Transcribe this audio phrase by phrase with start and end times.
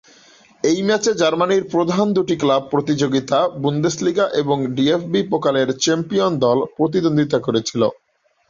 [0.63, 7.81] এই ম্যাচে জার্মানির প্রধান দুটি ক্লাব প্রতিযোগিতা, বুন্দেসলিগা এবং ডিএফবি-পোকালের চ্যাম্পিয়ন দল প্রতিদ্বন্দ্বিতা করেছিল।